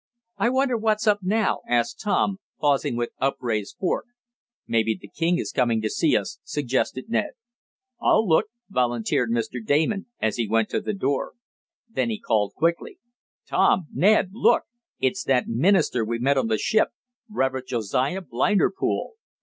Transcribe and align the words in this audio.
"I 0.39 0.49
wonder 0.49 0.77
what's 0.79 1.05
up 1.05 1.19
now?" 1.21 1.59
asked 1.69 1.99
Tom, 2.01 2.39
pausing 2.59 2.95
with 2.95 3.11
upraised 3.19 3.77
fork. 3.79 4.05
"Maybe 4.65 4.97
the 4.99 5.07
king 5.07 5.37
is 5.37 5.51
coming 5.51 5.79
to 5.83 5.91
see 5.91 6.17
us," 6.17 6.39
suggested 6.43 7.07
Ned. 7.07 7.33
"I'll 8.01 8.27
look," 8.27 8.47
volunteered 8.67 9.29
Mr. 9.29 9.63
Damon, 9.63 10.07
as 10.19 10.37
he 10.37 10.49
went 10.49 10.69
to 10.69 10.81
the 10.81 10.95
door. 10.95 11.33
Then 11.87 12.09
he 12.09 12.19
called 12.19 12.53
quickly: 12.55 12.97
"Tom! 13.47 13.89
Ned! 13.93 14.31
Look! 14.33 14.63
It's 14.97 15.23
that 15.25 15.47
minister 15.47 16.03
we 16.03 16.17
met 16.17 16.35
on 16.35 16.47
the 16.47 16.57
ship 16.57 16.87
Reverend 17.29 17.67
Josiah 17.67 18.21
Blinderpool! 18.21 19.17